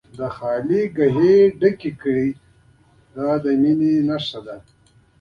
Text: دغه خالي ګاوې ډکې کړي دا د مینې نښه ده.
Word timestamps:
دغه 0.17 0.29
خالي 0.37 0.81
ګاوې 0.95 1.37
ډکې 1.59 1.91
کړي 2.01 2.29
دا 3.15 3.29
د 3.43 3.45
مینې 3.61 3.93
نښه 4.09 4.39
ده. 4.45 4.57